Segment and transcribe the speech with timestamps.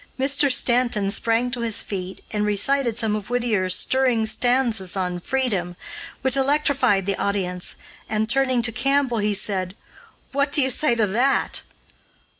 [0.19, 0.51] Mr.
[0.51, 5.75] Stanton sprang to his feet and recited some of Whittier's stirring stanzas on freedom,
[6.23, 7.75] which electrified the audience,
[8.09, 9.75] and, turning to Campbell, he said:
[10.31, 11.61] "What do you say to that?"